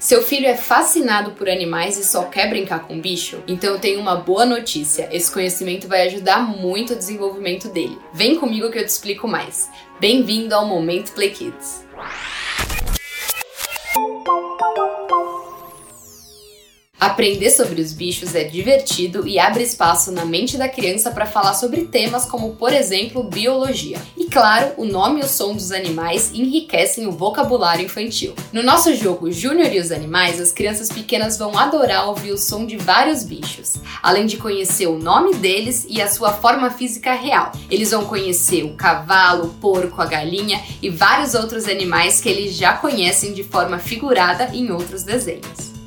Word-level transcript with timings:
Seu 0.00 0.22
filho 0.22 0.46
é 0.46 0.56
fascinado 0.56 1.32
por 1.32 1.46
animais 1.46 1.98
e 1.98 2.04
só 2.04 2.24
quer 2.24 2.48
brincar 2.48 2.86
com 2.86 2.98
bicho? 2.98 3.42
Então 3.46 3.74
eu 3.74 3.78
tenho 3.78 4.00
uma 4.00 4.16
boa 4.16 4.46
notícia. 4.46 5.06
Esse 5.12 5.30
conhecimento 5.30 5.86
vai 5.86 6.06
ajudar 6.06 6.40
muito 6.40 6.94
o 6.94 6.96
desenvolvimento 6.96 7.68
dele. 7.68 7.98
Vem 8.10 8.36
comigo 8.36 8.70
que 8.70 8.78
eu 8.78 8.84
te 8.84 8.88
explico 8.88 9.28
mais. 9.28 9.68
Bem-vindo 10.00 10.54
ao 10.54 10.64
Momento 10.64 11.12
Play 11.12 11.28
Kids. 11.28 11.84
Aprender 17.00 17.48
sobre 17.48 17.80
os 17.80 17.94
bichos 17.94 18.34
é 18.34 18.44
divertido 18.44 19.26
e 19.26 19.38
abre 19.38 19.62
espaço 19.62 20.12
na 20.12 20.26
mente 20.26 20.58
da 20.58 20.68
criança 20.68 21.10
para 21.10 21.24
falar 21.24 21.54
sobre 21.54 21.86
temas 21.86 22.26
como, 22.26 22.50
por 22.56 22.74
exemplo, 22.74 23.22
biologia. 23.22 23.96
E 24.18 24.26
claro, 24.26 24.74
o 24.76 24.84
nome 24.84 25.22
e 25.22 25.24
o 25.24 25.28
som 25.28 25.54
dos 25.54 25.72
animais 25.72 26.30
enriquecem 26.34 27.06
o 27.06 27.12
vocabulário 27.12 27.86
infantil. 27.86 28.34
No 28.52 28.62
nosso 28.62 28.94
jogo 28.94 29.32
Júnior 29.32 29.72
e 29.72 29.80
os 29.80 29.90
Animais, 29.90 30.38
as 30.38 30.52
crianças 30.52 30.90
pequenas 30.90 31.38
vão 31.38 31.58
adorar 31.58 32.06
ouvir 32.06 32.32
o 32.32 32.38
som 32.38 32.66
de 32.66 32.76
vários 32.76 33.24
bichos, 33.24 33.76
além 34.02 34.26
de 34.26 34.36
conhecer 34.36 34.86
o 34.86 34.98
nome 34.98 35.34
deles 35.36 35.86
e 35.88 36.02
a 36.02 36.08
sua 36.08 36.34
forma 36.34 36.68
física 36.68 37.14
real. 37.14 37.50
Eles 37.70 37.92
vão 37.92 38.04
conhecer 38.04 38.62
o 38.62 38.74
cavalo, 38.74 39.46
o 39.46 39.54
porco, 39.54 40.02
a 40.02 40.06
galinha 40.06 40.62
e 40.82 40.90
vários 40.90 41.34
outros 41.34 41.66
animais 41.66 42.20
que 42.20 42.28
eles 42.28 42.54
já 42.54 42.74
conhecem 42.74 43.32
de 43.32 43.42
forma 43.42 43.78
figurada 43.78 44.50
em 44.52 44.70
outros 44.70 45.02
desenhos. 45.02 45.79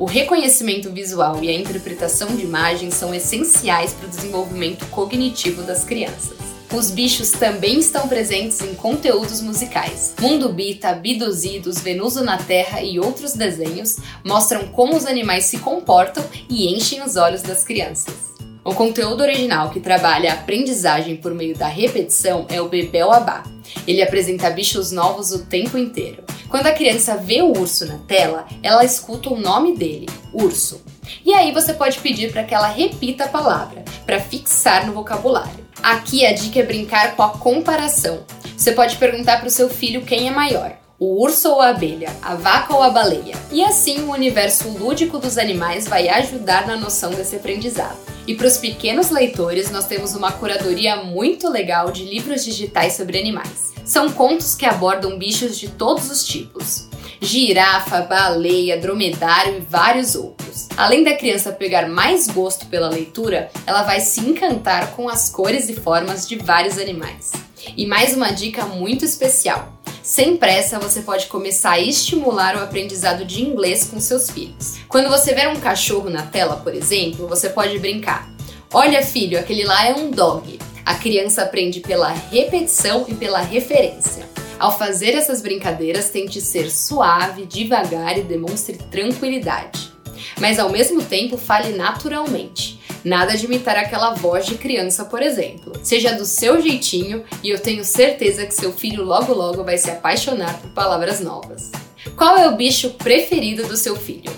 O 0.00 0.06
reconhecimento 0.06 0.88
visual 0.90 1.44
e 1.44 1.50
a 1.50 1.52
interpretação 1.52 2.34
de 2.34 2.42
imagens 2.42 2.94
são 2.94 3.14
essenciais 3.14 3.92
para 3.92 4.06
o 4.06 4.08
desenvolvimento 4.08 4.86
cognitivo 4.86 5.62
das 5.62 5.84
crianças. 5.84 6.38
Os 6.74 6.90
bichos 6.90 7.32
também 7.32 7.80
estão 7.80 8.08
presentes 8.08 8.62
em 8.62 8.74
conteúdos 8.74 9.42
musicais. 9.42 10.14
Mundo 10.18 10.48
Bita, 10.48 10.88
Abduzidos, 10.88 11.80
Venuso 11.80 12.24
na 12.24 12.38
Terra 12.38 12.82
e 12.82 12.98
outros 12.98 13.34
desenhos 13.34 13.98
mostram 14.24 14.68
como 14.68 14.96
os 14.96 15.04
animais 15.04 15.44
se 15.44 15.58
comportam 15.58 16.24
e 16.48 16.74
enchem 16.74 17.02
os 17.02 17.16
olhos 17.16 17.42
das 17.42 17.62
crianças. 17.62 18.29
O 18.70 18.74
conteúdo 18.74 19.22
original 19.22 19.70
que 19.70 19.80
trabalha 19.80 20.30
a 20.30 20.34
aprendizagem 20.34 21.16
por 21.16 21.34
meio 21.34 21.58
da 21.58 21.66
repetição 21.66 22.46
é 22.48 22.62
o 22.62 22.68
Bebel 22.68 23.10
Abá. 23.10 23.42
Ele 23.84 24.00
apresenta 24.00 24.48
bichos 24.48 24.92
novos 24.92 25.32
o 25.32 25.44
tempo 25.44 25.76
inteiro. 25.76 26.22
Quando 26.48 26.68
a 26.68 26.72
criança 26.72 27.16
vê 27.16 27.42
o 27.42 27.50
urso 27.50 27.84
na 27.84 27.98
tela, 27.98 28.46
ela 28.62 28.84
escuta 28.84 29.28
o 29.28 29.36
nome 29.36 29.74
dele, 29.74 30.08
urso. 30.32 30.80
E 31.26 31.34
aí 31.34 31.50
você 31.50 31.74
pode 31.74 31.98
pedir 31.98 32.30
para 32.30 32.44
que 32.44 32.54
ela 32.54 32.68
repita 32.68 33.24
a 33.24 33.28
palavra, 33.28 33.84
para 34.06 34.20
fixar 34.20 34.86
no 34.86 34.92
vocabulário. 34.92 35.66
Aqui 35.82 36.24
a 36.24 36.32
dica 36.32 36.60
é 36.60 36.62
brincar 36.62 37.16
com 37.16 37.24
a 37.24 37.30
comparação. 37.30 38.20
Você 38.56 38.70
pode 38.70 38.98
perguntar 38.98 39.38
para 39.38 39.48
o 39.48 39.50
seu 39.50 39.68
filho 39.68 40.02
quem 40.02 40.28
é 40.28 40.30
maior, 40.30 40.76
o 41.00 41.22
urso 41.22 41.48
ou 41.48 41.62
a 41.62 41.70
abelha, 41.70 42.14
a 42.20 42.34
vaca 42.34 42.74
ou 42.74 42.82
a 42.82 42.90
baleia. 42.90 43.34
E 43.50 43.64
assim 43.64 44.02
o 44.02 44.12
universo 44.12 44.68
lúdico 44.68 45.18
dos 45.18 45.38
animais 45.38 45.88
vai 45.88 46.10
ajudar 46.10 46.66
na 46.66 46.76
noção 46.76 47.10
desse 47.10 47.36
aprendizado. 47.36 47.96
E 48.26 48.34
para 48.34 48.46
os 48.46 48.58
pequenos 48.58 49.08
leitores, 49.08 49.70
nós 49.70 49.86
temos 49.86 50.14
uma 50.14 50.30
curadoria 50.30 50.96
muito 50.96 51.48
legal 51.48 51.90
de 51.90 52.04
livros 52.04 52.44
digitais 52.44 52.92
sobre 52.92 53.18
animais. 53.18 53.72
São 53.82 54.10
contos 54.10 54.54
que 54.54 54.66
abordam 54.66 55.18
bichos 55.18 55.58
de 55.58 55.70
todos 55.70 56.10
os 56.10 56.22
tipos: 56.22 56.90
girafa, 57.18 58.02
baleia, 58.02 58.78
dromedário 58.78 59.56
e 59.56 59.60
vários 59.60 60.14
outros. 60.14 60.68
Além 60.76 61.02
da 61.02 61.16
criança 61.16 61.50
pegar 61.50 61.88
mais 61.88 62.26
gosto 62.26 62.66
pela 62.66 62.90
leitura, 62.90 63.50
ela 63.66 63.84
vai 63.84 64.00
se 64.00 64.20
encantar 64.20 64.90
com 64.92 65.08
as 65.08 65.30
cores 65.30 65.70
e 65.70 65.74
formas 65.74 66.28
de 66.28 66.36
vários 66.36 66.76
animais. 66.76 67.32
E 67.74 67.86
mais 67.86 68.14
uma 68.14 68.30
dica 68.30 68.66
muito 68.66 69.04
especial: 69.04 69.79
sem 70.02 70.36
pressa, 70.36 70.78
você 70.78 71.02
pode 71.02 71.26
começar 71.26 71.72
a 71.72 71.80
estimular 71.80 72.56
o 72.56 72.62
aprendizado 72.62 73.24
de 73.24 73.42
inglês 73.42 73.84
com 73.84 74.00
seus 74.00 74.30
filhos. 74.30 74.76
Quando 74.88 75.08
você 75.08 75.34
ver 75.34 75.48
um 75.48 75.60
cachorro 75.60 76.08
na 76.08 76.22
tela, 76.22 76.56
por 76.56 76.74
exemplo, 76.74 77.28
você 77.28 77.50
pode 77.50 77.78
brincar: 77.78 78.30
Olha, 78.72 79.02
filho, 79.02 79.38
aquele 79.38 79.64
lá 79.64 79.86
é 79.86 79.94
um 79.94 80.10
dog. 80.10 80.58
A 80.84 80.94
criança 80.94 81.42
aprende 81.42 81.80
pela 81.80 82.08
repetição 82.08 83.04
e 83.08 83.14
pela 83.14 83.40
referência. 83.40 84.28
Ao 84.58 84.76
fazer 84.76 85.12
essas 85.12 85.40
brincadeiras, 85.40 86.10
tente 86.10 86.40
ser 86.40 86.70
suave, 86.70 87.46
devagar 87.46 88.18
e 88.18 88.22
demonstre 88.22 88.76
tranquilidade. 88.90 89.90
Mas 90.38 90.58
ao 90.58 90.70
mesmo 90.70 91.02
tempo, 91.02 91.36
fale 91.36 91.70
naturalmente. 91.76 92.69
Nada 93.04 93.36
de 93.36 93.46
imitar 93.46 93.76
aquela 93.76 94.14
voz 94.14 94.46
de 94.46 94.56
criança, 94.56 95.04
por 95.04 95.22
exemplo. 95.22 95.72
Seja 95.82 96.12
do 96.12 96.24
seu 96.24 96.60
jeitinho 96.60 97.24
e 97.42 97.50
eu 97.50 97.58
tenho 97.58 97.84
certeza 97.84 98.46
que 98.46 98.54
seu 98.54 98.72
filho 98.72 99.02
logo 99.04 99.32
logo 99.32 99.64
vai 99.64 99.78
se 99.78 99.90
apaixonar 99.90 100.60
por 100.60 100.70
palavras 100.70 101.20
novas. 101.20 101.70
Qual 102.16 102.36
é 102.36 102.48
o 102.48 102.56
bicho 102.56 102.90
preferido 102.90 103.66
do 103.66 103.76
seu 103.76 103.96
filho? 103.96 104.30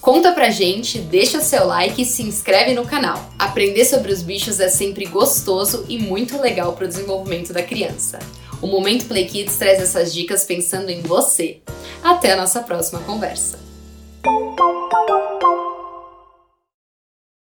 Conta 0.00 0.32
pra 0.32 0.50
gente, 0.50 0.98
deixa 0.98 1.40
seu 1.40 1.66
like 1.66 2.00
e 2.00 2.06
se 2.06 2.22
inscreve 2.22 2.72
no 2.72 2.86
canal. 2.86 3.30
Aprender 3.38 3.84
sobre 3.84 4.10
os 4.10 4.22
bichos 4.22 4.58
é 4.58 4.68
sempre 4.68 5.04
gostoso 5.04 5.84
e 5.88 5.98
muito 5.98 6.40
legal 6.40 6.72
para 6.72 6.86
o 6.86 6.88
desenvolvimento 6.88 7.52
da 7.52 7.62
criança. 7.62 8.18
O 8.62 8.66
Momento 8.66 9.06
Play 9.06 9.26
Kids 9.26 9.56
traz 9.56 9.80
essas 9.80 10.12
dicas 10.12 10.44
pensando 10.44 10.90
em 10.90 11.02
você. 11.02 11.60
Até 12.02 12.32
a 12.32 12.36
nossa 12.36 12.60
próxima 12.60 13.00
conversa. 13.00 13.58